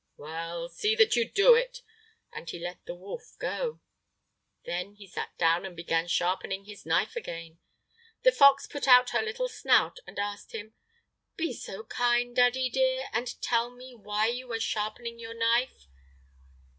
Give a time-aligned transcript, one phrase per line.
[0.17, 1.83] "Well, see that you do it,"
[2.33, 3.81] and he let the wolf go.
[4.65, 7.59] Then he sat down, and began sharpening his knife again.
[8.23, 10.73] The fox put out her little snout, and asked him:
[11.37, 15.85] "Be so kind, dear daddy, and tell me why you are sharpening your knife?"